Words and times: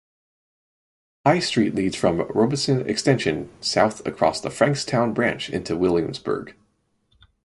High 1.27 1.37
Street 1.41 1.75
leads 1.75 1.95
from 1.95 2.21
Robeson 2.29 2.89
Extension 2.89 3.51
south 3.61 4.03
across 4.07 4.41
the 4.41 4.49
Frankstown 4.49 5.13
Branch 5.13 5.47
into 5.51 5.77
Williamsburg. 5.77 6.55